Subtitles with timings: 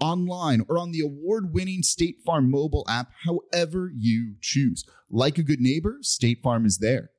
[0.00, 4.84] online, or on the award winning State Farm mobile app, however you choose.
[5.10, 7.10] Like a good neighbor, State Farm is there.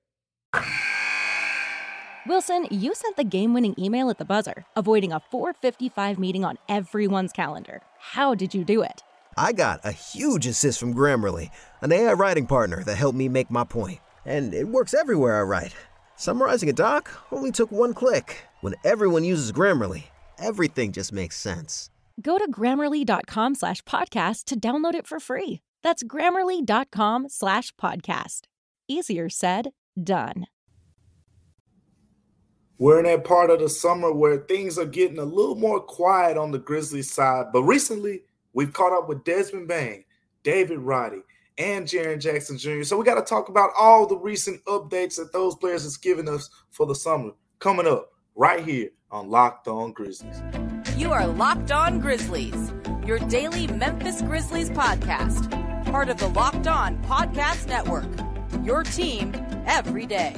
[2.27, 6.57] Wilson, you sent the game winning email at the buzzer, avoiding a 455 meeting on
[6.69, 7.81] everyone's calendar.
[7.97, 9.01] How did you do it?
[9.37, 11.49] I got a huge assist from Grammarly,
[11.81, 13.99] an AI writing partner that helped me make my point.
[14.25, 15.73] And it works everywhere I write.
[16.15, 18.43] Summarizing a doc only took one click.
[18.59, 20.03] When everyone uses Grammarly,
[20.37, 21.89] everything just makes sense.
[22.19, 25.61] Go to grammarly.com slash podcast to download it for free.
[25.83, 28.41] That's grammarly.com slash podcast.
[28.87, 29.69] Easier said,
[30.01, 30.47] done.
[32.77, 36.35] We're in that part of the summer where things are getting a little more quiet
[36.35, 37.47] on the Grizzlies side.
[37.53, 40.03] But recently, we've caught up with Desmond Bane,
[40.41, 41.21] David Roddy,
[41.59, 42.81] and Jaren Jackson Jr.
[42.81, 46.27] So we got to talk about all the recent updates that those players has given
[46.27, 50.41] us for the summer coming up right here on Locked On Grizzlies.
[51.01, 52.71] You are Locked On Grizzlies,
[53.07, 55.49] your daily Memphis Grizzlies podcast,
[55.91, 58.05] part of the Locked On Podcast Network.
[58.63, 59.33] Your team
[59.65, 60.35] every day.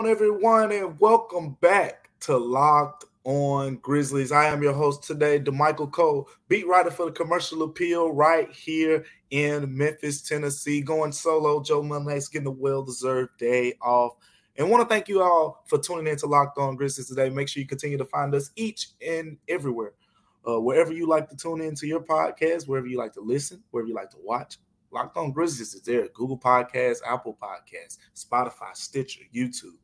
[0.00, 4.32] everyone, and welcome back to Locked On Grizzlies.
[4.32, 9.04] I am your host today, Damichael Cole, beat writer for the Commercial Appeal, right here
[9.30, 10.80] in Memphis, Tennessee.
[10.80, 14.14] Going solo, Joe Monday's getting a well-deserved day off.
[14.56, 17.30] And want to thank you all for tuning in to Locked On Grizzlies today.
[17.30, 19.92] Make sure you continue to find us each and everywhere,
[20.46, 23.88] uh, wherever you like to tune into your podcast, wherever you like to listen, wherever
[23.88, 24.58] you like to watch.
[24.90, 26.08] Locked On Grizzlies is there.
[26.08, 29.78] Google Podcasts, Apple Podcasts, Spotify, Stitcher, YouTube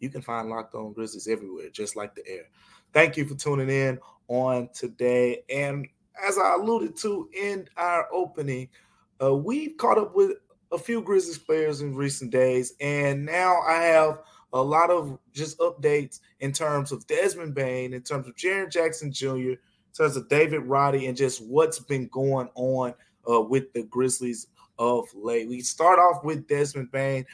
[0.00, 2.48] you can find Locked On Grizzlies everywhere, just like the air.
[2.92, 5.42] Thank you for tuning in on today.
[5.48, 5.86] And
[6.26, 8.68] as I alluded to in our opening,
[9.22, 10.38] uh, we've caught up with
[10.72, 14.20] a few Grizzlies players in recent days, and now I have
[14.52, 19.12] a lot of just updates in terms of Desmond Bane, in terms of Jaren Jackson
[19.12, 19.58] Jr., in
[19.96, 22.94] terms of David Roddy, and just what's been going on
[23.30, 24.46] uh, with the Grizzlies
[24.78, 25.48] of late.
[25.48, 27.26] We start off with Desmond Bane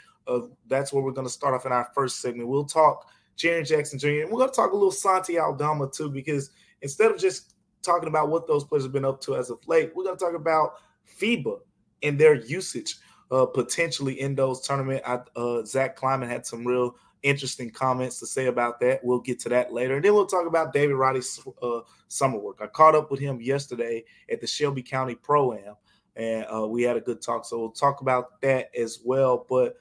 [0.66, 2.48] that's where we're going to start off in our first segment.
[2.48, 4.22] We'll talk Jaren Jackson Jr.
[4.22, 6.50] and we're going to talk a little Santi Aldama too, because
[6.82, 9.92] instead of just talking about what those players have been up to as of late,
[9.94, 10.75] we're going to talk about
[11.20, 11.59] FIBA
[12.03, 12.97] and their usage
[13.31, 15.03] uh, potentially in those tournament.
[15.06, 19.04] I, uh, Zach Kleiman had some real interesting comments to say about that.
[19.04, 22.58] We'll get to that later, and then we'll talk about David Roddy's uh, summer work.
[22.60, 25.75] I caught up with him yesterday at the Shelby County Pro Am,
[26.14, 27.44] and uh, we had a good talk.
[27.44, 29.47] So we'll talk about that as well.
[29.48, 29.76] But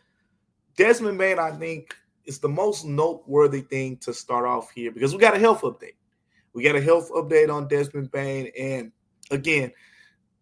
[0.76, 5.20] Desmond Bane, I think, is the most noteworthy thing to start off here because we
[5.20, 5.96] got a health update.
[6.54, 8.52] We got a health update on Desmond Bane.
[8.60, 8.92] And
[9.32, 9.72] again,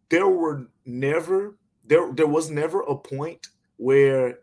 [0.10, 1.56] there were never,
[1.86, 4.40] there, there was never a point where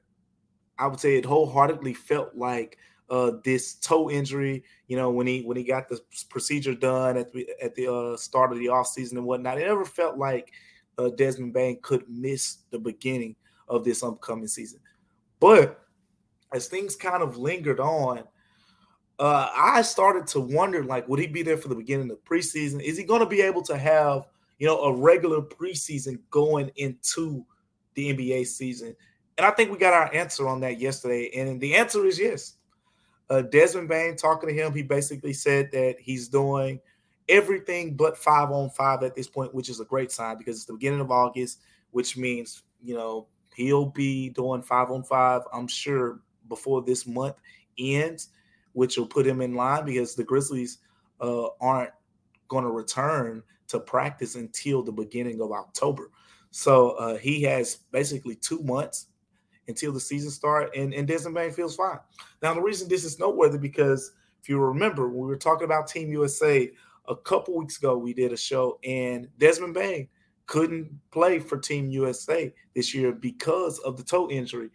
[0.78, 2.78] I would say it wholeheartedly felt like
[3.10, 7.32] uh, this toe injury, you know, when he when he got the procedure done at
[7.32, 10.52] the at the uh, start of the offseason and whatnot, it never felt like
[10.96, 13.34] uh, Desmond Bane could miss the beginning
[13.68, 14.80] of this upcoming season.
[15.40, 15.80] But
[16.52, 18.24] as things kind of lingered on,
[19.18, 22.28] uh, I started to wonder, like, would he be there for the beginning of the
[22.28, 22.82] preseason?
[22.82, 24.26] Is he going to be able to have,
[24.58, 27.44] you know, a regular preseason going into
[27.94, 28.96] the NBA season?
[29.36, 31.30] And I think we got our answer on that yesterday.
[31.36, 32.54] And the answer is yes.
[33.28, 36.80] Uh, Desmond Bane talking to him, he basically said that he's doing
[37.28, 40.64] everything but five on five at this point, which is a great sign because it's
[40.64, 41.60] the beginning of August,
[41.92, 43.28] which means, you know,
[43.60, 47.36] he'll be doing five on five, I'm sure, before this month
[47.78, 48.28] ends,
[48.72, 50.78] which will put him in line because the Grizzlies
[51.20, 51.90] uh, aren't
[52.48, 56.10] going to return to practice until the beginning of October.
[56.50, 59.06] So uh, he has basically two months
[59.68, 61.98] until the season start, and, and Desmond Bane feels fine.
[62.42, 64.12] Now, the reason this is noteworthy because
[64.42, 66.68] if you remember, we were talking about Team USA
[67.06, 70.08] a couple weeks ago, we did a show, and Desmond Bane–
[70.50, 74.68] couldn't play for Team USA this year because of the toe injury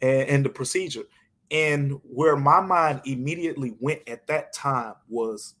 [0.00, 1.04] and, and the procedure.
[1.52, 5.54] And where my mind immediately went at that time was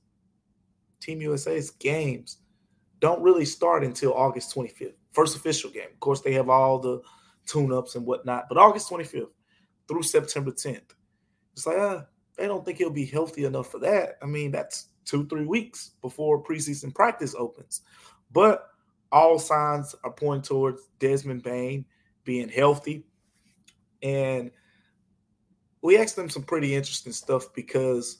[1.00, 2.38] Team USA's games
[2.98, 5.90] don't really start until August 25th, first official game.
[5.92, 7.00] Of course, they have all the
[7.46, 9.28] tune ups and whatnot, but August 25th
[9.86, 10.90] through September 10th.
[11.52, 12.02] It's like, uh,
[12.36, 14.18] they don't think he'll be healthy enough for that.
[14.22, 17.82] I mean, that's two, three weeks before preseason practice opens.
[18.32, 18.71] But
[19.12, 21.84] all signs are pointing towards Desmond Bane
[22.24, 23.04] being healthy.
[24.02, 24.50] And
[25.82, 28.18] we asked them some pretty interesting stuff because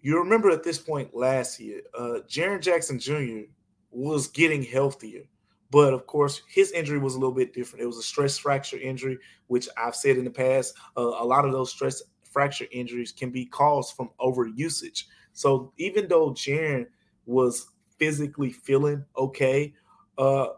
[0.00, 3.42] you remember at this point last year, uh, Jaren Jackson Jr.
[3.90, 5.22] was getting healthier.
[5.70, 7.82] But of course, his injury was a little bit different.
[7.82, 10.74] It was a stress fracture injury, which I've said in the past.
[10.96, 15.04] Uh, a lot of those stress fracture injuries can be caused from overusage.
[15.32, 16.86] So even though Jaren
[17.26, 17.68] was
[17.98, 19.72] physically feeling okay,
[20.18, 20.48] uh,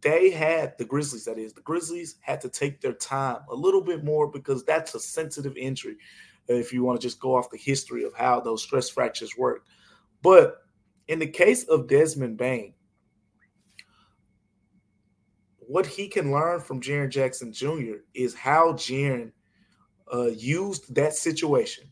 [0.00, 3.80] they had the Grizzlies, that is, the Grizzlies had to take their time a little
[3.80, 5.96] bit more because that's a sensitive injury.
[6.48, 9.64] If you want to just go off the history of how those stress fractures work.
[10.22, 10.58] But
[11.08, 12.74] in the case of Desmond Bane,
[15.58, 18.02] what he can learn from Jaren Jackson Jr.
[18.14, 19.32] is how Jaren
[20.12, 21.84] uh, used that situation.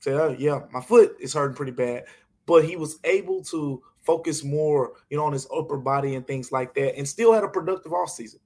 [0.00, 2.04] Say, oh, yeah, my foot is hurting pretty bad,
[2.46, 6.52] but he was able to focus more, you know, on his upper body and things
[6.52, 8.38] like that, and still had a productive offseason.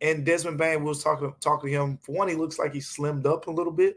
[0.00, 1.98] And Desmond Bane was talking talking to him.
[2.02, 3.96] For one, he looks like he slimmed up a little bit,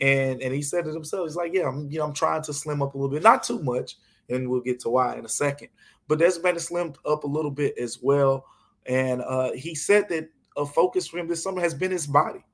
[0.00, 1.26] and and he said it himself.
[1.26, 3.42] He's like, yeah, I'm you know I'm trying to slim up a little bit, not
[3.42, 3.96] too much,
[4.28, 5.68] and we'll get to why in a second.
[6.08, 8.44] But Desmond Bane slimmed up a little bit as well,
[8.86, 12.44] and uh, he said that a focus for him this summer has been his body,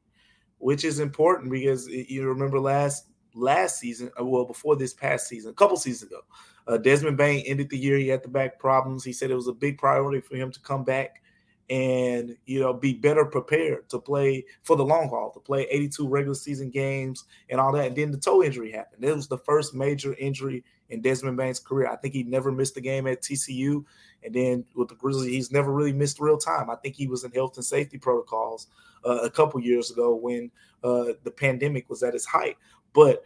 [0.59, 5.51] which is important because you remember last last season, uh, well before this past season,
[5.51, 6.21] a couple seasons ago,
[6.67, 7.99] uh, Desmond Bane ended the year.
[7.99, 9.05] He had the back problems.
[9.05, 11.23] He said it was a big priority for him to come back
[11.71, 16.09] and you know be better prepared to play for the long haul, to play 82
[16.09, 17.87] regular season games and all that.
[17.87, 19.05] And then the toe injury happened.
[19.05, 21.89] It was the first major injury in Desmond Bane's career.
[21.89, 23.85] I think he never missed a game at TCU,
[24.23, 26.69] and then with the Grizzlies, he's never really missed real time.
[26.69, 28.67] I think he was in health and safety protocols
[29.05, 30.51] uh, a couple years ago when
[30.85, 32.57] uh, the pandemic was at its height.
[32.93, 33.25] But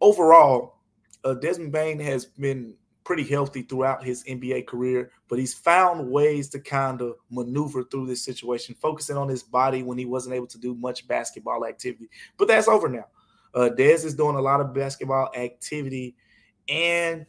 [0.00, 0.77] overall,
[1.24, 2.74] uh, Desmond Bane has been
[3.04, 8.06] pretty healthy throughout his NBA career, but he's found ways to kind of maneuver through
[8.06, 12.10] this situation, focusing on his body when he wasn't able to do much basketball activity.
[12.36, 13.06] But that's over now.
[13.54, 16.16] Uh, Dez is doing a lot of basketball activity,
[16.68, 17.24] and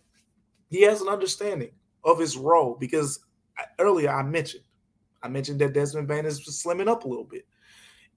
[0.70, 1.72] he has an understanding
[2.04, 3.20] of his role because
[3.80, 4.64] earlier I mentioned,
[5.24, 7.46] I mentioned that Desmond Bane is slimming up a little bit.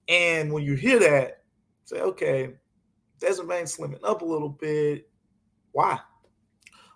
[0.09, 1.43] And when you hear that,
[1.85, 2.55] say, okay,
[3.19, 5.09] Desmond Bane slimming up a little bit
[5.73, 5.99] why?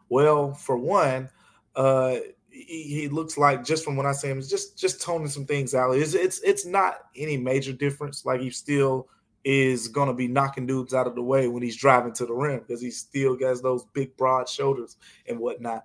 [0.09, 1.29] Well, for one,
[1.75, 2.17] uh,
[2.49, 5.75] he, he, looks like just from what I see him, just just toning some things
[5.75, 5.91] out.
[5.91, 8.25] It's it's it's not any major difference.
[8.25, 9.09] Like he still
[9.43, 12.59] is gonna be knocking dudes out of the way when he's driving to the rim
[12.59, 14.97] because he still has those big broad shoulders
[15.27, 15.83] and whatnot.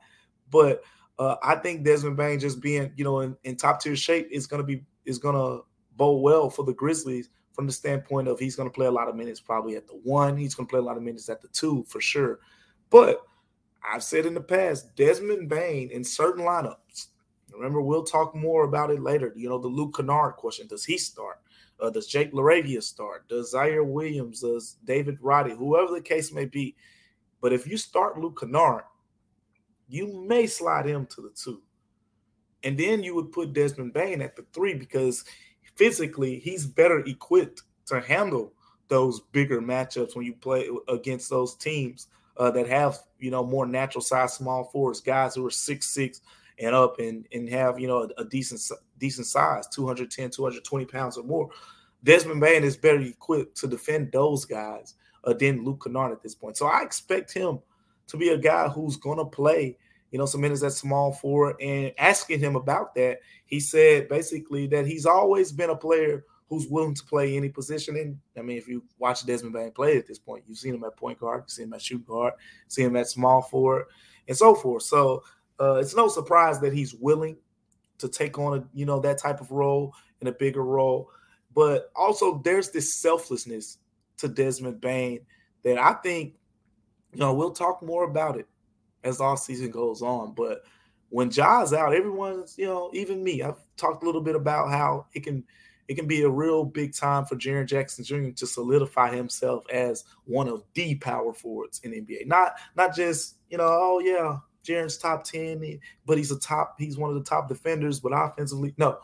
[0.51, 0.83] But
[1.19, 4.47] uh, I think Desmond Bane just being you know in, in top tier shape is
[4.47, 5.61] gonna be is gonna
[5.97, 9.15] bode well for the Grizzlies from the standpoint of he's gonna play a lot of
[9.15, 10.37] minutes probably at the one.
[10.37, 12.41] He's gonna play a lot of minutes at the two for sure.
[12.93, 13.27] But
[13.83, 17.07] I've said in the past, Desmond Bane in certain lineups.
[17.51, 19.33] Remember, we'll talk more about it later.
[19.35, 21.41] You know, the Luke Kennard question: Does he start?
[21.81, 23.29] Uh, does Jake LaRavia start?
[23.29, 24.41] Does Ziaire Williams?
[24.41, 25.55] Does David Roddy?
[25.55, 26.77] Whoever the case may be.
[27.41, 28.85] But if you start Luke Kennard,
[29.89, 31.63] you may slide him to the two,
[32.63, 35.25] and then you would put Desmond Bane at the three because
[35.75, 38.53] physically he's better equipped to handle
[38.89, 43.67] those bigger matchups when you play against those teams uh, that have you know more
[43.67, 46.21] natural size small forwards, guys who are six six
[46.59, 48.61] and up and and have you know a, a, decent
[48.99, 51.51] decent size, 210, 220 pounds or more.
[52.05, 56.35] Desmond Bane is better equipped to defend those guys uh, than Luke Kennard at this
[56.35, 56.57] point.
[56.57, 57.61] So I expect him
[58.09, 59.77] to be a guy who's going to play,
[60.11, 61.57] you know, some minutes at small forward.
[61.61, 66.69] And asking him about that, he said basically that he's always been a player who's
[66.69, 67.97] willing to play any position.
[67.97, 70.85] And I mean, if you watch Desmond Bane play at this point, you've seen him
[70.85, 72.35] at point guard, you've seen him at shoot guard,
[72.69, 73.87] see him at small forward,
[74.29, 74.83] and so forth.
[74.83, 75.23] So
[75.59, 77.39] uh, it's no surprise that he's willing
[77.97, 81.09] to take on a you know that type of role in a bigger role.
[81.55, 83.79] But also, there's this selflessness
[84.19, 85.21] to Desmond Bane
[85.65, 86.35] that I think
[87.15, 88.47] you know we'll talk more about it
[89.05, 90.35] as all season goes on.
[90.35, 90.65] But
[91.09, 93.43] when Ja's out, everyone's you know even me.
[93.43, 95.45] I've talked a little bit about how it can
[95.89, 98.31] it can be a real big time for Jaren Jackson Jr.
[98.31, 102.27] to solidify himself as one of the power forwards in NBA.
[102.27, 106.97] Not not just, you know, oh yeah, Jaren's top 10, but he's a top, he's
[106.97, 108.99] one of the top defenders, but offensively, no.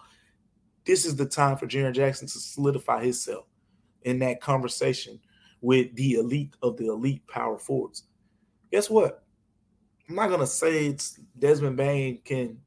[0.87, 3.45] This is the time for Jaren Jackson to solidify himself
[4.03, 5.21] in that conversation
[5.61, 8.05] with the elite of the elite power forwards.
[8.71, 9.25] Guess what?
[10.09, 12.59] I'm not gonna say it's Desmond Bane can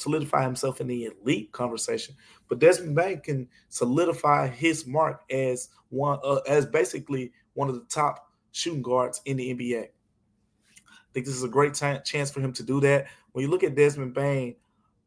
[0.00, 2.14] solidify himself in the elite conversation,
[2.48, 7.84] but Desmond Bane can solidify his mark as one uh, as basically one of the
[7.88, 9.84] top shooting guards in the NBA.
[9.84, 13.06] I think this is a great t- chance for him to do that.
[13.32, 14.56] When you look at Desmond Bane,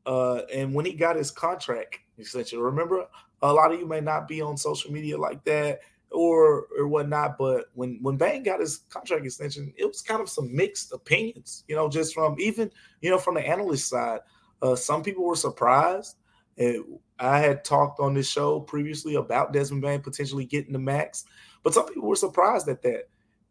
[0.06, 3.06] uh, and when he got his contract extension, remember
[3.42, 5.80] a lot of you may not be on social media like that
[6.12, 7.38] or or whatnot.
[7.38, 11.64] But when when Bane got his contract extension, it was kind of some mixed opinions,
[11.68, 12.72] you know, just from even
[13.02, 14.22] you know from the analyst side.
[14.64, 16.16] Uh, some people were surprised.
[16.58, 16.84] And
[17.20, 21.26] I had talked on this show previously about Desmond Bane potentially getting the max,
[21.64, 23.10] but some people were surprised at that.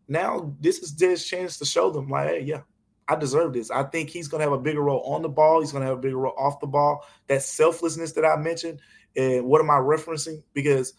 [0.09, 2.61] Now this is his chance to show them, like, hey, yeah,
[3.09, 3.71] I deserve this.
[3.71, 5.61] I think he's going to have a bigger role on the ball.
[5.61, 7.05] He's going to have a bigger role off the ball.
[7.27, 8.81] That selflessness that I mentioned.
[9.17, 10.43] And what am I referencing?
[10.55, 10.95] Because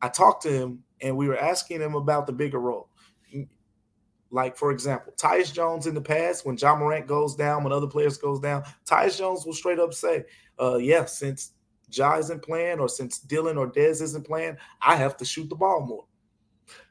[0.00, 2.87] I talked to him and we were asking him about the bigger role.
[4.30, 7.86] Like, for example, Tyus Jones in the past, when Ja Morant goes down, when other
[7.86, 10.24] players goes down, Tyus Jones will straight up say,
[10.60, 11.52] uh, yeah, since
[11.90, 15.56] Ja isn't playing or since Dylan or Dez isn't playing, I have to shoot the
[15.56, 16.04] ball more.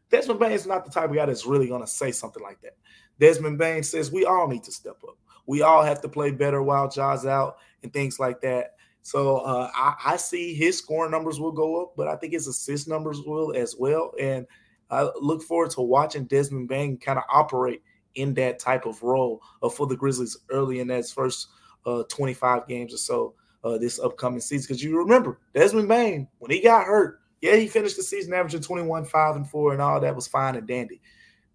[0.10, 2.62] Desmond Bane is not the type of guy that's really going to say something like
[2.62, 2.78] that.
[3.20, 5.18] Desmond Bane says we all need to step up.
[5.46, 8.76] We all have to play better while Ja's out and things like that.
[9.02, 12.48] So uh, I, I, see his scoring numbers will go up, but I think his
[12.48, 14.14] assist numbers will as well.
[14.20, 14.46] And
[14.90, 17.82] I look forward to watching Desmond Bane kind of operate
[18.16, 21.50] in that type of role uh, for the Grizzlies early in that first
[21.86, 24.68] uh, 25 games or so uh, this upcoming season.
[24.68, 28.62] Because you remember Desmond Bane when he got hurt, yeah, he finished the season averaging
[28.62, 31.02] 21, 5, and 4, and all that was fine and dandy.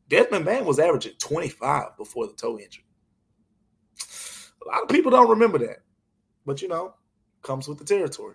[0.09, 2.85] Desmond Bane was averaging 25 before the toe injury.
[4.65, 5.79] A lot of people don't remember that.
[6.45, 6.95] But you know,
[7.43, 8.35] comes with the territory.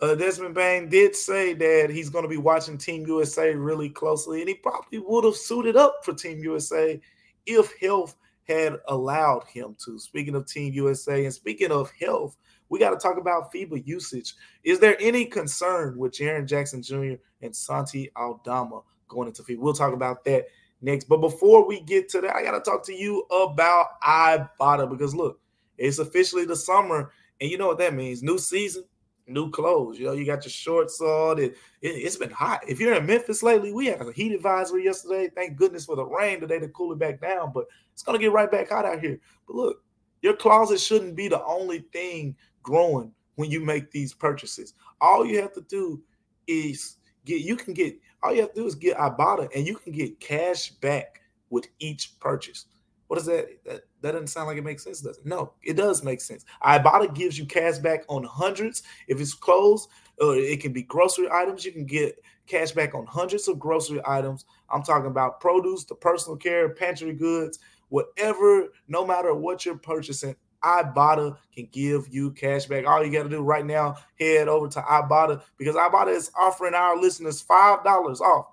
[0.00, 4.40] Uh, Desmond Bane did say that he's going to be watching Team USA really closely,
[4.40, 7.00] and he probably would have suited up for Team USA
[7.46, 9.98] if health had allowed him to.
[9.98, 12.36] Speaking of Team USA and speaking of health,
[12.68, 14.34] we got to talk about FIBA usage.
[14.64, 17.14] Is there any concern with Jaren Jackson Jr.
[17.40, 19.58] and Santi Aldama going into FIBA?
[19.58, 20.46] We'll talk about that
[20.82, 21.04] next.
[21.04, 25.14] But before we get to that, I got to talk to you about Ibotta because
[25.14, 25.40] look,
[25.78, 28.22] it's officially the summer and you know what that means?
[28.22, 28.84] New season,
[29.26, 29.98] new clothes.
[29.98, 31.38] You know, you got your shorts on.
[31.38, 32.60] It, it, has been hot.
[32.68, 35.28] If you're in Memphis lately, we had a heat advisory yesterday.
[35.34, 37.52] Thank goodness for the rain today to cool it back down.
[37.52, 39.18] But it's gonna get right back hot out here.
[39.46, 39.82] But look,
[40.22, 44.74] your closet shouldn't be the only thing growing when you make these purchases.
[45.00, 46.02] All you have to do
[46.46, 49.76] is get you can get all you have to do is get Ibotta and you
[49.76, 52.66] can get cash back with each purchase.
[53.08, 53.48] What is that?
[53.64, 55.26] That, that doesn't sound like it makes sense, does it?
[55.26, 56.44] No, it does make sense.
[56.64, 58.82] Ibotta gives you cash back on hundreds.
[59.08, 59.88] If it's clothes,
[60.20, 61.64] uh, it can be grocery items.
[61.64, 64.44] You can get cash back on hundreds of grocery items.
[64.70, 67.58] I'm talking about produce, the personal care, pantry goods,
[67.88, 72.86] whatever, no matter what you're purchasing, Ibotta can give you cash back.
[72.86, 76.74] All you got to do right now, head over to Ibotta because Ibotta is offering
[76.74, 77.84] our listeners $5
[78.20, 78.46] off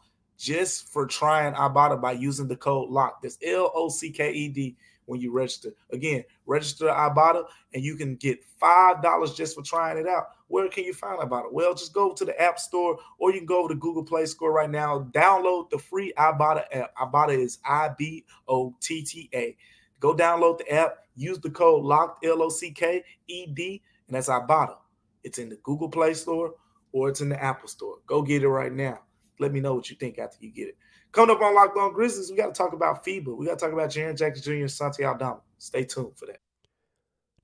[0.44, 3.22] just for trying Ibotta by using the code LOCK.
[3.22, 5.72] That's L O C K E D when you register.
[5.92, 10.28] Again, register Ibotta and you can get $5 just for trying it out.
[10.50, 11.52] Where can you find Ibotta?
[11.54, 14.26] Well, just go to the App Store or you can go over to Google Play
[14.26, 15.08] Store right now.
[15.12, 16.94] Download the free Ibotta app.
[16.98, 19.56] Ibotta is I B O T T A.
[20.02, 24.16] Go download the app, use the code LOCKED, L O C K E D, and
[24.18, 24.76] that's Ibotta.
[25.24, 26.56] It's in the Google Play Store
[26.92, 28.00] or it's in the Apple Store.
[28.08, 29.00] Go get it right now.
[29.44, 30.78] Let me know what you think after you get it.
[31.12, 33.38] Coming up on Locked On Grizzlies, we got to talk about FIBA.
[33.38, 34.52] We got to talk about Jaren Jackson Jr.
[34.62, 35.42] and Santi Aldama.
[35.58, 36.40] Stay tuned for that.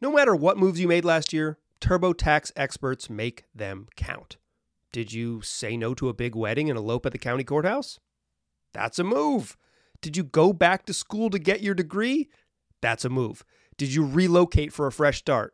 [0.02, 4.38] No matter what moves you made last year, TurboTax experts make them count.
[4.92, 8.00] Did you say no to a big wedding and elope at the county courthouse?
[8.74, 9.58] That's a move.
[10.02, 12.30] Did you go back to school to get your degree?
[12.82, 13.44] That's a move.
[13.78, 15.54] Did you relocate for a fresh start?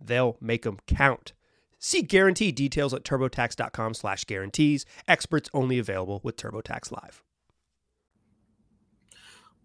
[0.00, 1.32] they'll make them count.
[1.78, 4.84] See guarantee details at turbotax.com slash guarantees.
[5.06, 7.22] Experts only available with TurboTax Live.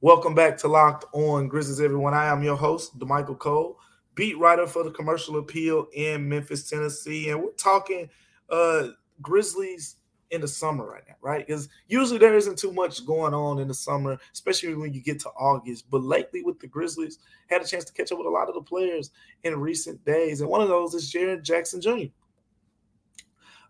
[0.02, 2.13] Welcome back to Locked On Grizzlies, everyone.
[2.13, 3.80] I am your host, Damichael Cole,
[4.16, 7.30] beat writer for the Commercial Appeal in Memphis, Tennessee.
[7.30, 8.10] And we're talking
[8.50, 8.90] uh,
[9.22, 9.96] Grizzlies
[10.34, 11.46] in the summer right now, right?
[11.46, 15.20] Because usually there isn't too much going on in the summer, especially when you get
[15.22, 15.90] to August.
[15.90, 18.56] But lately, with the Grizzlies, had a chance to catch up with a lot of
[18.56, 19.12] the players
[19.44, 22.12] in recent days, and one of those is Jaren Jackson Jr.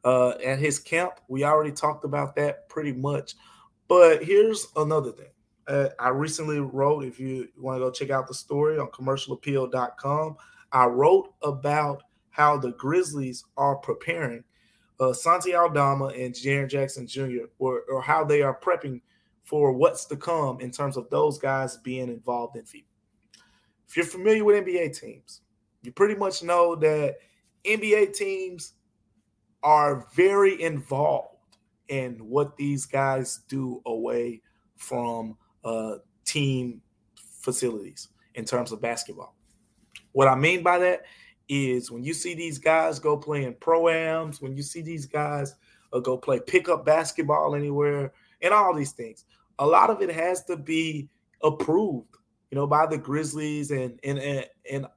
[0.05, 3.35] Uh, at his camp, we already talked about that pretty much.
[3.87, 5.27] But here's another thing.
[5.67, 10.35] Uh, I recently wrote, if you want to go check out the story on commercialappeal.com,
[10.71, 14.43] I wrote about how the Grizzlies are preparing
[14.99, 17.45] uh, Santi Aldama and Jaren Jackson Jr.
[17.59, 19.01] Or, or how they are prepping
[19.43, 22.85] for what's to come in terms of those guys being involved in FIBA.
[23.87, 25.41] If you're familiar with NBA teams,
[25.81, 27.17] you pretty much know that
[27.65, 28.73] NBA teams
[29.61, 31.57] are very involved
[31.89, 34.41] in what these guys do away
[34.77, 35.95] from uh,
[36.25, 36.81] team
[37.41, 39.35] facilities in terms of basketball.
[40.13, 41.03] What I mean by that
[41.49, 45.55] is when you see these guys go playing pro-ams, when you see these guys
[45.91, 49.25] uh, go play pickup basketball anywhere, and all these things,
[49.59, 51.09] a lot of it has to be
[51.43, 52.15] approved,
[52.51, 54.87] you know, by the Grizzlies and and and, and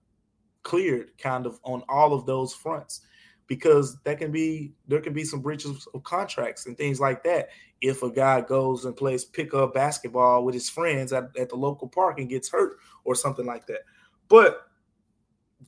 [0.62, 3.02] cleared kind of on all of those fronts
[3.46, 7.50] because that can be there can be some breaches of contracts and things like that
[7.80, 11.88] if a guy goes and plays pickup basketball with his friends at, at the local
[11.88, 13.80] park and gets hurt or something like that.
[14.28, 14.66] But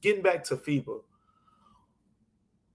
[0.00, 1.00] getting back to FIBA,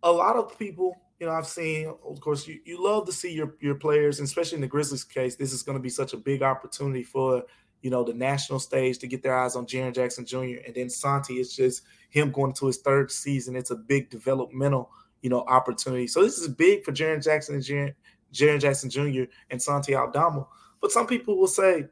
[0.04, 3.32] a lot of people, you know, I've seen, of course, you, you love to see
[3.32, 6.18] your, your players, especially in the Grizzlies case, this is going to be such a
[6.18, 7.44] big opportunity for,
[7.82, 10.62] you know, the national stage to get their eyes on Jaren Jackson Jr.
[10.66, 13.56] And then Santi is just him going to his third season.
[13.56, 16.08] It's a big developmental, you know, opportunity.
[16.08, 17.94] So this is big for Jaren Jackson and
[18.34, 19.32] Jaren Jackson Jr.
[19.50, 20.48] and Santi Aldama.
[20.82, 21.86] But some people will say,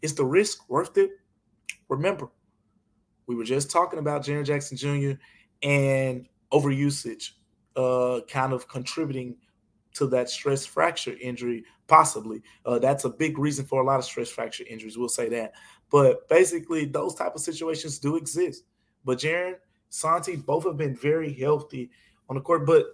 [0.00, 1.10] is the risk worth it?
[1.90, 2.28] Remember,
[3.30, 5.12] we were just talking about Jaren Jackson Jr.
[5.62, 7.30] and overusage,
[7.76, 9.36] uh, kind of contributing
[9.94, 12.42] to that stress fracture injury, possibly.
[12.66, 14.98] Uh, that's a big reason for a lot of stress fracture injuries.
[14.98, 15.52] We'll say that.
[15.92, 18.64] But basically, those type of situations do exist.
[19.04, 19.54] But Jaren,
[19.90, 21.92] Santi, both have been very healthy
[22.28, 22.66] on the court.
[22.66, 22.86] But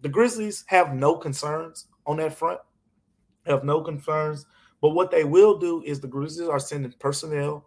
[0.00, 2.58] the Grizzlies have no concerns on that front.
[3.46, 4.44] Have no concerns.
[4.80, 7.64] But what they will do is the Grizzlies are sending personnel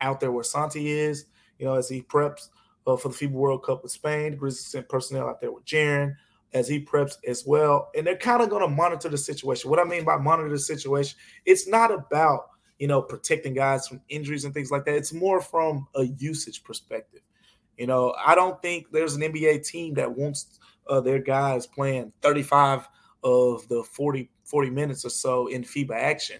[0.00, 1.26] out there where Santi is
[1.58, 2.48] you know, as he preps
[2.88, 4.32] uh, for the FIBA World Cup with Spain.
[4.32, 6.16] The Grizzlies sent personnel out there with Jaren
[6.54, 7.90] as he preps as well.
[7.96, 9.70] And they're kind of going to monitor the situation.
[9.70, 14.00] What I mean by monitor the situation, it's not about, you know, protecting guys from
[14.08, 14.94] injuries and things like that.
[14.94, 17.20] It's more from a usage perspective.
[17.76, 22.12] You know, I don't think there's an NBA team that wants uh, their guys playing
[22.22, 22.88] 35
[23.22, 26.38] of the 40, 40 minutes or so in FIBA action.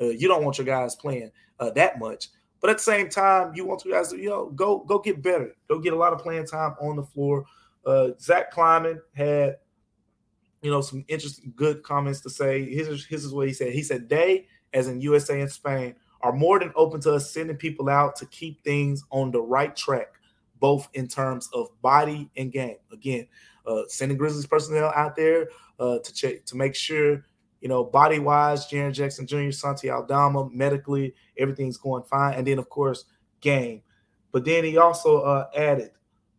[0.00, 2.28] Uh, you don't want your guys playing uh, that much.
[2.60, 5.22] But at the same time, you want you guys to, you know, go go get
[5.22, 5.54] better.
[5.68, 7.44] Go get a lot of playing time on the floor.
[7.86, 9.56] Uh, Zach Kleiman had,
[10.62, 12.64] you know, some interesting, good comments to say.
[12.64, 13.72] His, his is what he said.
[13.72, 17.56] He said, they, as in USA and Spain, are more than open to us sending
[17.56, 20.14] people out to keep things on the right track,
[20.58, 22.76] both in terms of body and game.
[22.92, 23.28] Again,
[23.66, 27.24] uh, sending Grizzlies personnel out there uh, to check to make sure
[27.60, 32.34] you know, body wise, Jaren Jackson Jr., Santi Aldama, medically, everything's going fine.
[32.34, 33.04] And then, of course,
[33.40, 33.82] game.
[34.32, 35.90] But then he also uh, added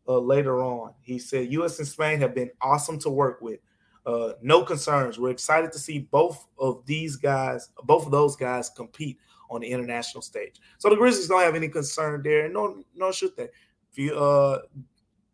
[0.07, 1.79] uh, later on, he said, U.S.
[1.79, 3.59] and Spain have been awesome to work with.
[4.05, 5.19] Uh, no concerns.
[5.19, 9.19] We're excited to see both of these guys, both of those guys compete
[9.51, 10.55] on the international stage.
[10.77, 13.49] So the Grizzlies don't have any concern there, and no, no should they.
[13.91, 14.61] If you, uh,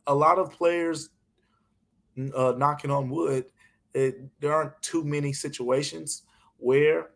[0.07, 1.09] a lot of players
[2.35, 3.45] uh, knocking on wood
[3.95, 6.23] it, there aren't too many situations
[6.57, 7.11] where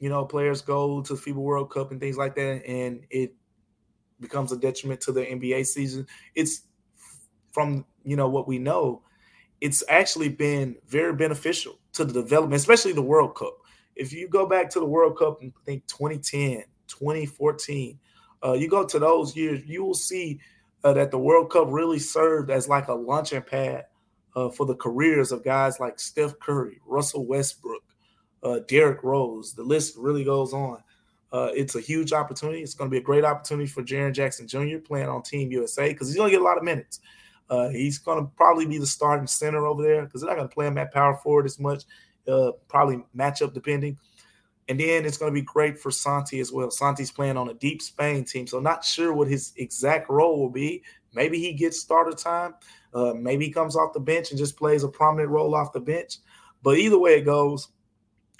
[0.00, 3.34] you know players go to the FIBA World Cup and things like that, and it
[4.20, 6.06] becomes a detriment to the NBA season.
[6.34, 6.62] It's
[7.52, 9.02] from you know what we know,
[9.60, 13.56] it's actually been very beneficial to the development, especially the World Cup.
[13.96, 17.98] If you go back to the World Cup in think 2010, 2014,
[18.44, 20.40] uh, you go to those years, you will see
[20.82, 23.86] uh, that the World Cup really served as like a launching pad
[24.36, 27.82] uh, for the careers of guys like Steph Curry, Russell Westbrook,
[28.42, 29.52] uh, Derrick Rose.
[29.52, 30.82] The list really goes on.
[31.32, 32.62] Uh, it's a huge opportunity.
[32.62, 34.78] It's going to be a great opportunity for Jaren Jackson Jr.
[34.78, 37.00] playing on Team USA because he's going to get a lot of minutes.
[37.50, 40.48] Uh, he's going to probably be the starting center over there because they're not going
[40.48, 41.84] to play him at power forward as much,
[42.28, 43.98] uh, probably matchup depending.
[44.68, 46.70] And then it's going to be great for Santi as well.
[46.70, 50.50] Santi's playing on a deep Spain team, so not sure what his exact role will
[50.50, 50.82] be.
[51.14, 52.54] Maybe he gets starter time.
[52.92, 55.80] Uh, maybe he comes off the bench and just plays a prominent role off the
[55.80, 56.18] bench.
[56.62, 57.68] But either way it goes,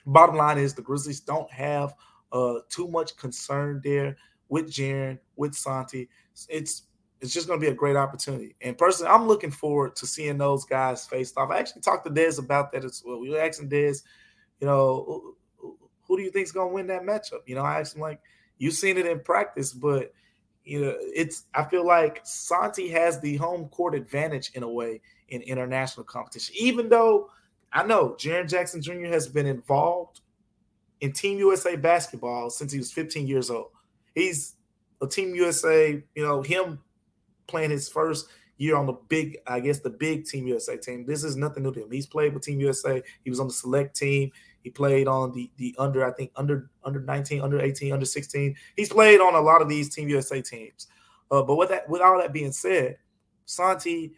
[0.06, 1.94] bottom line is the Grizzlies don't have
[2.32, 4.16] uh, too much concern there
[4.48, 6.08] with Jaren, with Santi.
[6.48, 6.82] It's
[7.20, 8.54] it's just going to be a great opportunity.
[8.60, 11.50] And personally, I'm looking forward to seeing those guys faced off.
[11.50, 13.18] I actually talked to Dez about that as well.
[13.18, 14.02] We were asking Dez,
[14.60, 15.34] you know,
[16.06, 17.40] who do you think's gonna win that matchup?
[17.46, 18.20] You know, I asked him like,
[18.58, 20.12] you've seen it in practice, but
[20.64, 25.00] you know, it's I feel like Santi has the home court advantage in a way
[25.28, 27.30] in international competition, even though
[27.72, 29.06] I know Jaren Jackson Jr.
[29.06, 30.20] has been involved
[31.00, 33.68] in Team USA basketball since he was 15 years old.
[34.14, 34.54] He's
[35.02, 36.80] a Team USA, you know, him
[37.46, 41.04] playing his first year on the big, I guess the big Team USA team.
[41.04, 41.90] This is nothing new to him.
[41.90, 43.02] He's played with Team USA.
[43.22, 44.30] He was on the select team.
[44.64, 48.56] He played on the the under, I think under under 19, under 18, under 16.
[48.74, 50.88] He's played on a lot of these Team USA teams.
[51.30, 52.96] Uh, but with that, with all that being said,
[53.44, 54.14] Santi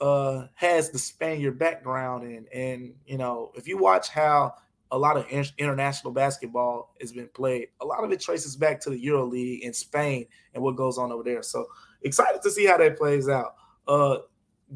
[0.00, 4.54] uh, has the Spaniard background, and and you know if you watch how
[4.90, 5.26] a lot of
[5.58, 7.68] international basketball has been played.
[7.80, 10.96] A lot of it traces back to the Euro League in Spain and what goes
[10.96, 11.42] on over there.
[11.42, 11.66] So
[12.02, 13.54] excited to see how that plays out.
[13.86, 14.18] Uh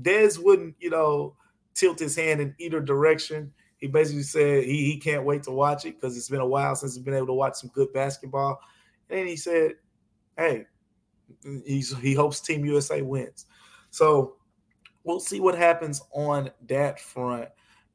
[0.01, 1.37] Dez wouldn't, you know,
[1.75, 3.53] tilt his hand in either direction.
[3.83, 6.77] He basically said he, he can't wait to watch it because it's been a while
[6.77, 8.61] since he's been able to watch some good basketball.
[9.11, 9.73] And he said,
[10.38, 10.66] Hey,
[11.66, 13.47] he's he hopes Team USA wins.
[13.90, 14.37] So
[15.03, 17.49] we'll see what happens on that front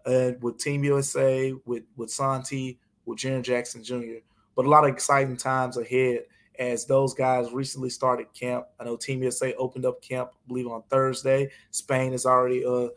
[0.05, 4.19] uh, with Team USA, with with Santi, with Jaren Jackson Jr.
[4.57, 6.23] But a lot of exciting times ahead
[6.59, 8.65] as those guys recently started camp.
[8.77, 11.49] I know Team USA opened up camp, I believe, on Thursday.
[11.71, 12.89] Spain is already uh,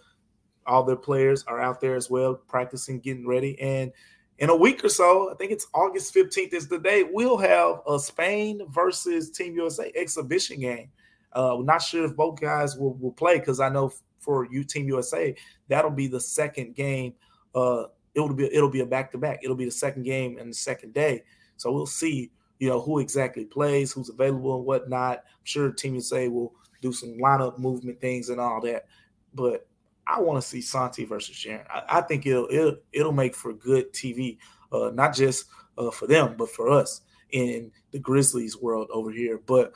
[0.70, 3.61] all their players are out there as well, practicing, getting ready.
[3.61, 3.92] And
[4.38, 7.80] in a week or so, I think it's August 15th is the day, we'll have
[7.87, 10.88] a Spain versus Team USA exhibition game.
[11.33, 14.87] Uh, not sure if both guys will, will play because I know for you Team
[14.88, 15.35] USA,
[15.68, 17.14] that'll be the second game.
[17.54, 19.40] Uh, it'll be it'll be a back to back.
[19.42, 21.24] It'll be the second game and the second day.
[21.56, 25.18] So we'll see, you know, who exactly plays, who's available, and whatnot.
[25.18, 28.87] I'm sure Team USA will do some lineup movement things and all that.
[29.35, 29.66] But
[30.10, 31.64] I want to see Santi versus Jaren.
[31.70, 34.38] I, I, think it'll, it'll it'll make for good TV,
[34.72, 35.46] uh, not just
[35.78, 39.38] uh, for them, but for us in the Grizzlies world over here.
[39.38, 39.72] But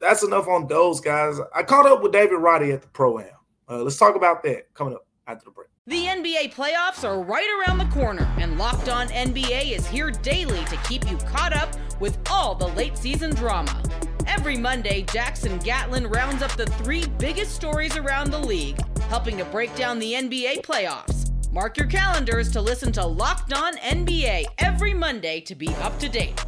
[0.00, 1.38] that's enough on those guys.
[1.54, 3.26] I caught up with David Roddy at the pro am.
[3.68, 5.68] Uh, let's talk about that coming up after the break.
[5.86, 10.64] The NBA playoffs are right around the corner, and Locked On NBA is here daily
[10.66, 13.82] to keep you caught up with all the late season drama.
[14.26, 18.78] Every Monday, Jackson Gatlin rounds up the three biggest stories around the league,
[19.10, 21.30] helping to break down the NBA playoffs.
[21.52, 26.08] Mark your calendars to listen to Locked On NBA every Monday to be up to
[26.08, 26.42] date.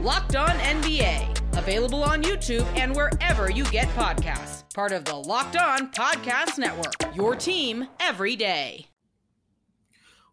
[0.00, 4.64] Locked On NBA Available on YouTube and wherever you get podcasts.
[4.74, 6.94] Part of the Locked On Podcast Network.
[7.14, 8.86] Your team every day.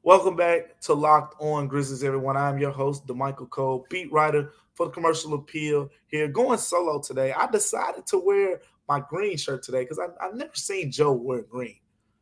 [0.03, 2.37] Welcome back to Locked On Grizzlies, everyone.
[2.37, 6.27] I'm your host, Damichael Cole, beat writer for the Commercial Appeal here.
[6.27, 7.31] Going solo today.
[7.33, 8.61] I decided to wear
[8.91, 11.77] my green shirt today because I've never seen Joe wear green.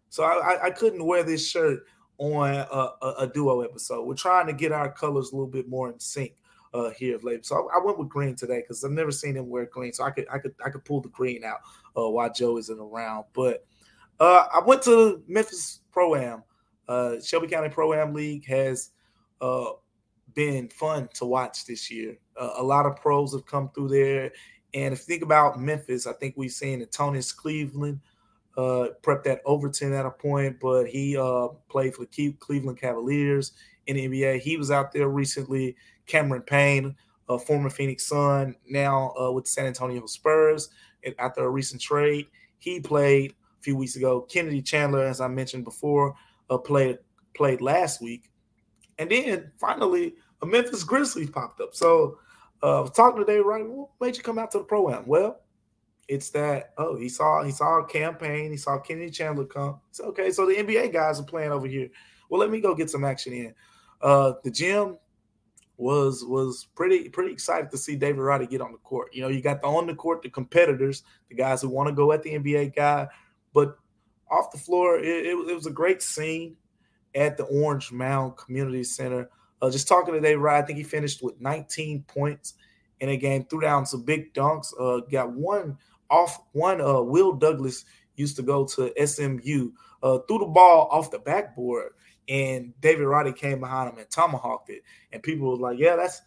[0.10, 1.80] So I, I couldn't wear this shirt
[2.20, 4.06] on a, a, a, duo episode.
[4.06, 6.36] We're trying to get our colors a little bit more in sync
[6.74, 7.46] uh, here of late.
[7.46, 9.94] So I, I went with green today because I've never seen him wear green.
[9.94, 11.60] So I could I could I could pull the green out
[11.98, 13.26] uh, while Joe isn't around.
[13.34, 13.66] But
[14.20, 16.44] uh, I went to Memphis Pro Am.
[16.88, 18.92] Uh, Shelby County Pro Am League has
[19.42, 19.72] uh,
[20.36, 22.18] been fun to watch this year.
[22.40, 24.32] Uh, a lot of pros have come through there.
[24.74, 28.00] And if you think about Memphis, I think we've seen Antonius Cleveland
[28.58, 33.54] uh, prep that Overton at a point, but he uh, played for the Cleveland Cavaliers
[33.88, 34.40] in the NBA.
[34.40, 35.76] He was out there recently.
[36.06, 36.96] Cameron Payne,
[37.30, 40.70] a former Phoenix Sun, now uh, with the San Antonio Spurs
[41.18, 42.28] after a recent trade.
[42.58, 44.22] He played a few weeks ago.
[44.22, 46.16] Kennedy Chandler, as I mentioned before,
[46.50, 46.98] uh, played
[47.36, 48.30] played last week.
[48.98, 51.74] And then finally, a Memphis Grizzlies popped up.
[51.74, 52.18] So
[52.62, 53.68] uh, talking today, right?
[53.68, 55.08] What made you come out to the pro am?
[55.08, 55.42] Well,
[56.08, 59.80] it's that oh he saw he saw a Cam Payne, he saw Kennedy Chandler come.
[59.92, 61.90] Said, okay, so the NBA guys are playing over here.
[62.30, 63.54] Well, let me go get some action in.
[64.02, 64.98] Uh, the gym
[65.78, 69.14] was was pretty pretty excited to see David Roddy get on the court.
[69.14, 71.96] You know, you got the on the court the competitors, the guys who want to
[71.96, 73.08] go at the NBA guy,
[73.54, 73.78] but
[74.30, 76.56] off the floor, it, it, it, was a great scene
[77.16, 79.30] at the Orange Mound Community Center.
[79.62, 82.54] Uh, just talking today, Roddy, I think he finished with 19 points
[83.00, 84.74] in a game, threw down some big dunks.
[84.80, 85.78] Uh, got one
[86.10, 86.82] off one.
[86.82, 89.72] Uh, Will Douglas used to go to SMU.
[90.02, 91.92] Uh, threw the ball off the backboard
[92.30, 94.84] and David Roddy came behind him and tomahawked it.
[95.12, 96.22] And people were like, yeah, that's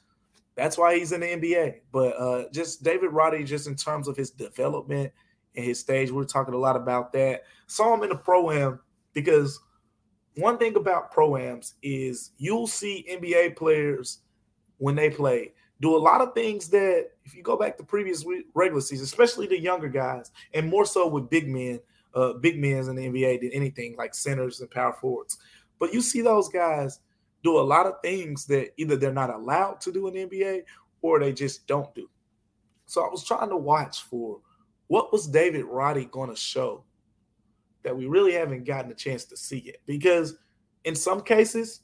[0.57, 1.77] that's why he's in the NBA.
[1.93, 5.13] But uh, just David Roddy, just in terms of his development
[5.55, 7.45] and his stage, we are talking a lot about that.
[7.69, 8.81] Saw him in the pro am
[9.15, 9.61] because
[10.37, 14.21] one thing about pro ams is you'll see NBA players
[14.79, 18.25] when they play do a lot of things that if you go back to previous
[18.55, 21.81] regular season, especially the younger guys, and more so with big men,
[22.15, 25.39] uh, big men in the NBA than anything like centers and power forwards
[25.83, 27.01] but you see those guys
[27.43, 30.63] do a lot of things that either they're not allowed to do in the NBA
[31.01, 32.09] or they just don't do.
[32.87, 34.39] So I was trying to watch for
[34.87, 36.85] what was David Roddy going to show
[37.83, 40.37] that we really haven't gotten a chance to see it because
[40.85, 41.81] in some cases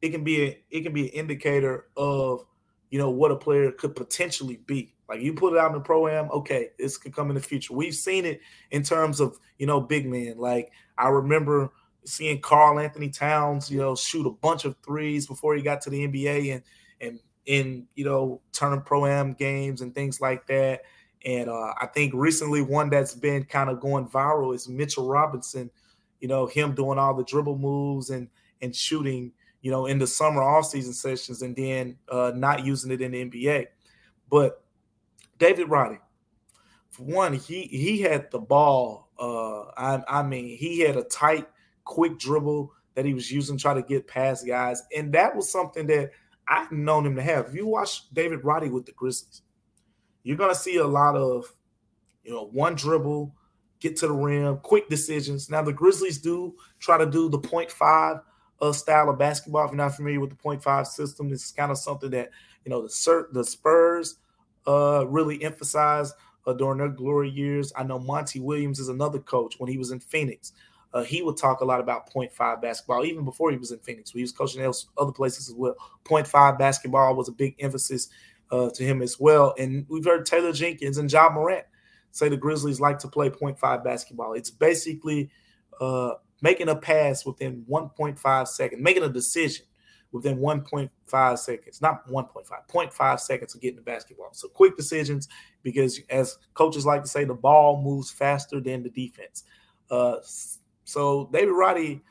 [0.00, 2.44] it can be a, it can be an indicator of
[2.90, 4.94] you know what a player could potentially be.
[5.08, 7.40] Like you put it out in the pro am okay this could come in the
[7.40, 7.74] future.
[7.74, 10.34] We've seen it in terms of you know big men.
[10.38, 11.70] Like i remember
[12.04, 16.06] seeing Karl-Anthony Towns you know shoot a bunch of threes before he got to the
[16.08, 16.62] nba and
[17.00, 20.82] and in you know turning pro am games and things like that
[21.24, 25.70] and uh, I think recently one that's been kind of going viral is Mitchell Robinson.
[26.20, 28.28] You know, him doing all the dribble moves and
[28.60, 29.32] and shooting.
[29.60, 33.24] You know, in the summer offseason sessions, and then uh, not using it in the
[33.24, 33.66] NBA.
[34.28, 34.64] But
[35.38, 35.98] David Roddy,
[36.90, 39.10] for one, he he had the ball.
[39.18, 41.46] Uh, I, I mean, he had a tight,
[41.84, 45.50] quick dribble that he was using to try to get past guys, and that was
[45.50, 46.10] something that
[46.48, 47.46] I've known him to have.
[47.46, 49.42] If you watch David Roddy with the Grizzlies,
[50.22, 51.52] you're going to see a lot of,
[52.24, 53.34] you know, one dribble,
[53.80, 55.50] get to the rim, quick decisions.
[55.50, 58.18] Now, the Grizzlies do try to do the point five
[58.60, 59.64] uh, style of basketball.
[59.64, 62.30] If you're not familiar with the point five system, this is kind of something that,
[62.64, 64.16] you know, the, the Spurs
[64.68, 66.12] uh, really emphasize
[66.46, 67.72] uh, during their glory years.
[67.74, 70.52] I know Monty Williams is another coach when he was in Phoenix.
[70.94, 73.78] Uh, he would talk a lot about point five basketball, even before he was in
[73.78, 74.10] Phoenix.
[74.10, 75.74] He was coaching else, other places as well.
[76.04, 78.10] Point five basketball was a big emphasis
[78.52, 79.54] uh, to him as well.
[79.58, 81.64] And we've heard Taylor Jenkins and Ja Morant
[82.12, 84.34] say the Grizzlies like to play 0.5 basketball.
[84.34, 85.30] It's basically
[85.80, 86.12] uh,
[86.42, 89.64] making a pass within 1.5 seconds, making a decision
[90.12, 94.28] within 1.5 seconds, not 1.5, 0.5 seconds of getting the basketball.
[94.32, 95.26] So quick decisions
[95.62, 99.44] because, as coaches like to say, the ball moves faster than the defense.
[99.90, 100.16] Uh,
[100.84, 102.02] so David Roddy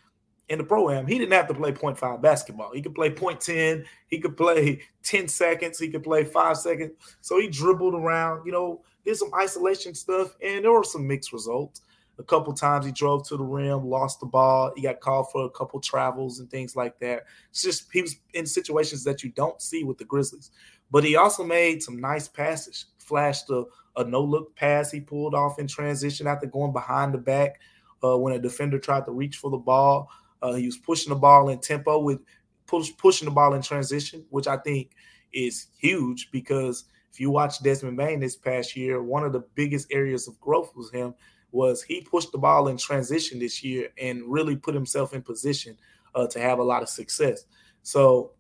[0.49, 2.73] in the program, he didn't have to play 0.5 basketball.
[2.73, 6.91] He could play 0.10, he could play 10 seconds, he could play five seconds.
[7.21, 11.31] So he dribbled around, you know, did some isolation stuff, and there were some mixed
[11.33, 11.81] results.
[12.19, 14.71] A couple times he drove to the rim, lost the ball.
[14.75, 17.23] He got called for a couple travels and things like that.
[17.49, 20.51] It's just he was in situations that you don't see with the Grizzlies.
[20.91, 23.63] But he also made some nice passes, flashed a,
[23.95, 27.59] a no look pass he pulled off in transition after going behind the back
[28.03, 30.09] uh, when a defender tried to reach for the ball.
[30.41, 32.19] Uh, he was pushing the ball in tempo with
[32.65, 34.91] push, pushing the ball in transition, which I think
[35.33, 39.87] is huge because if you watch Desmond Bane this past year, one of the biggest
[39.91, 41.13] areas of growth was him
[41.51, 45.77] was he pushed the ball in transition this year and really put himself in position
[46.15, 47.43] uh, to have a lot of success.
[47.83, 48.31] So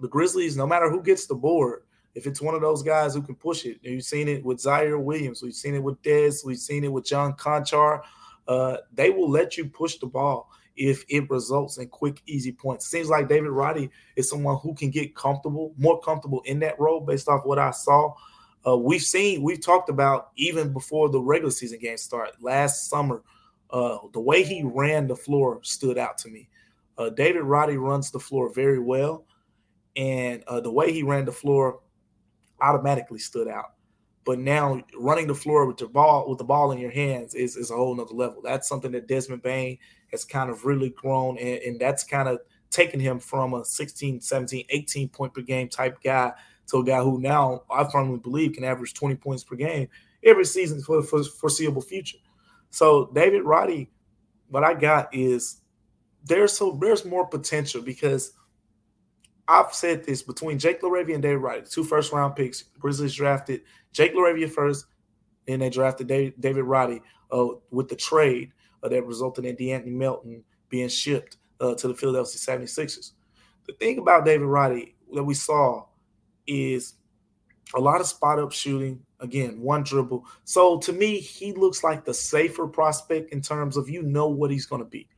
[0.00, 1.82] the Grizzlies, no matter who gets the board,
[2.14, 5.02] if it's one of those guys who can push it, you've seen it with Ziaire
[5.02, 8.02] Williams, we've seen it with Dez, we've seen it with John Konchar,
[8.46, 12.86] Uh, they will let you push the ball if it results in quick, easy points.
[12.86, 17.00] Seems like David Roddy is someone who can get comfortable, more comfortable in that role
[17.00, 18.14] based off what I saw.
[18.66, 23.22] Uh, we've seen, we've talked about even before the regular season game start last summer,
[23.70, 26.48] uh, the way he ran the floor stood out to me.
[26.96, 29.24] Uh, David Roddy runs the floor very well,
[29.96, 31.80] and uh, the way he ran the floor
[32.60, 33.72] automatically stood out.
[34.24, 37.56] But now running the floor with the ball with the ball in your hands is,
[37.56, 38.42] is a whole nother level.
[38.42, 39.78] That's something that Desmond Bane
[40.10, 42.40] has kind of really grown, and, and that's kind of
[42.70, 46.32] taken him from a 16, 17, 18 point per game type guy
[46.68, 49.88] to a guy who now I firmly believe can average 20 points per game
[50.24, 52.18] every season for the foreseeable future.
[52.70, 53.90] So David Roddy,
[54.48, 55.60] what I got is
[56.24, 58.32] there's so there's more potential because
[59.46, 62.64] I've said this between Jake LaRavia and David Roddy, two first round picks.
[62.78, 64.86] Grizzlies drafted Jake LaRavia first,
[65.46, 70.44] and they drafted David Roddy uh, with the trade uh, that resulted in De'Anthony Melton
[70.68, 73.12] being shipped uh, to the Philadelphia 76ers.
[73.66, 75.86] The thing about David Roddy that we saw
[76.46, 76.94] is
[77.74, 79.00] a lot of spot up shooting.
[79.20, 80.24] Again, one dribble.
[80.44, 84.50] So to me, he looks like the safer prospect in terms of you know what
[84.50, 85.08] he's going to be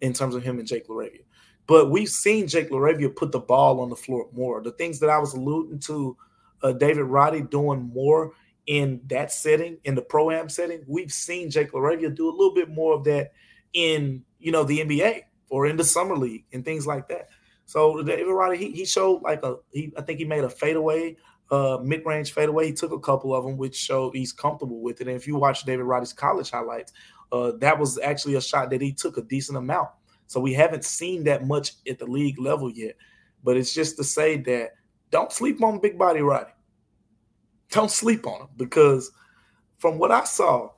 [0.00, 1.24] in terms of him and Jake LaRavia.
[1.66, 4.62] But we've seen Jake LaRavia put the ball on the floor more.
[4.62, 6.16] The things that I was alluding to,
[6.62, 8.32] uh, David Roddy doing more
[8.70, 12.54] in that setting, in the pro am setting, we've seen Jake LaRavia do a little
[12.54, 13.32] bit more of that
[13.72, 17.30] in you know the NBA or in the summer league and things like that.
[17.66, 21.16] So David Roddy, he, he showed like a he I think he made a fadeaway,
[21.50, 22.66] uh, mid range fadeaway.
[22.66, 25.08] He took a couple of them, which showed he's comfortable with it.
[25.08, 26.92] And if you watch David Roddy's college highlights,
[27.32, 29.88] uh, that was actually a shot that he took a decent amount.
[30.28, 32.94] So we haven't seen that much at the league level yet.
[33.42, 34.74] But it's just to say that
[35.10, 36.52] don't sleep on Big Body Roddy.
[37.70, 39.12] Don't sleep on him because
[39.78, 40.70] from what I saw,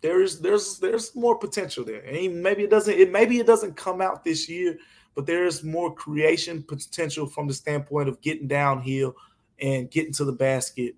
[0.00, 2.00] there is there's there's more potential there.
[2.00, 4.78] And maybe it doesn't it maybe it doesn't come out this year,
[5.14, 9.14] but there is more creation potential from the standpoint of getting downhill
[9.60, 10.94] and getting to the basket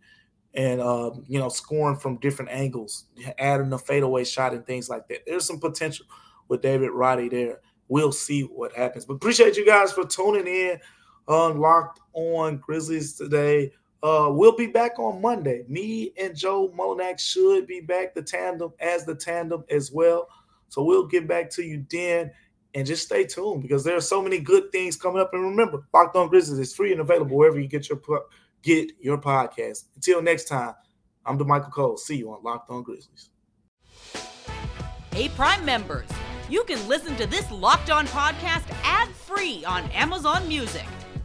[0.54, 3.06] and uh, you know scoring from different angles,
[3.38, 5.24] adding a fadeaway shot and things like that.
[5.26, 6.06] There's some potential
[6.48, 7.60] with David Roddy there.
[7.88, 9.04] We'll see what happens.
[9.04, 10.80] But appreciate you guys for tuning in
[11.26, 13.72] on Locked On Grizzlies today.
[14.02, 15.64] Uh, we'll be back on Monday.
[15.68, 20.28] Me and Joe Mullinax should be back the tandem as the tandem as well.
[20.68, 22.30] So we'll get back to you then
[22.74, 25.34] and just stay tuned because there are so many good things coming up.
[25.34, 28.00] And remember, Locked On Grizzlies is free and available wherever you get your
[28.62, 29.84] get your podcast.
[29.96, 30.74] Until next time,
[31.26, 31.96] I'm Damichael Cole.
[31.96, 33.30] See you on Locked On Grizzlies.
[35.12, 36.08] Hey, Prime members,
[36.48, 40.86] you can listen to this Locked On podcast ad free on Amazon Music.